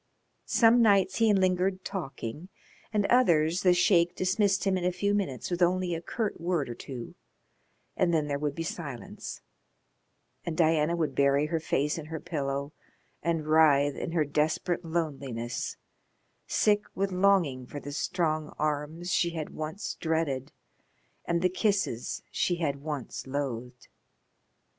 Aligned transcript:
Some 0.47 0.81
nights 0.81 1.17
he 1.17 1.31
lingered 1.31 1.85
talking, 1.85 2.49
and 2.91 3.05
others 3.05 3.61
the 3.61 3.71
Sheik 3.75 4.15
dismissed 4.15 4.63
him 4.63 4.75
in 4.75 4.83
a 4.83 4.91
few 4.91 5.13
minutes 5.13 5.51
with 5.51 5.61
only 5.61 5.93
a 5.93 6.01
curt 6.01 6.41
word 6.41 6.69
or 6.69 6.73
two, 6.73 7.13
and 7.95 8.11
then 8.11 8.25
there 8.27 8.39
would 8.39 8.55
be 8.55 8.63
silence, 8.63 9.41
and 10.43 10.57
Diana 10.57 10.95
would 10.95 11.13
bury 11.13 11.45
her 11.45 11.59
face 11.59 11.99
in 11.99 12.07
her 12.07 12.19
pillow 12.19 12.73
and 13.21 13.45
writhe 13.45 13.93
in 13.95 14.13
her 14.13 14.25
desperate 14.25 14.83
loneliness, 14.83 15.77
sick 16.47 16.85
with 16.95 17.11
longing 17.11 17.67
for 17.67 17.79
the 17.79 17.91
strong 17.91 18.55
arms 18.57 19.11
she 19.13 19.35
had 19.35 19.51
once 19.51 19.93
dreaded 19.93 20.51
and 21.25 21.43
the 21.43 21.47
kisses 21.47 22.23
she 22.31 22.55
had 22.55 22.77
once 22.77 23.27
loathed. 23.27 23.87